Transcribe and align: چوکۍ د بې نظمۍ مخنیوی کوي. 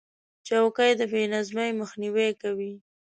چوکۍ 0.47 0.91
د 0.99 1.01
بې 1.11 1.23
نظمۍ 1.33 1.69
مخنیوی 1.81 2.29
کوي. 2.41 2.73